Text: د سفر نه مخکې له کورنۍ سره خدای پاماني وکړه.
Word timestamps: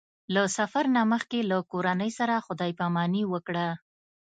د 0.33 0.35
سفر 0.57 0.85
نه 0.95 1.01
مخکې 1.13 1.39
له 1.51 1.57
کورنۍ 1.71 2.11
سره 2.19 2.43
خدای 2.45 2.71
پاماني 2.79 3.23
وکړه. 3.33 3.67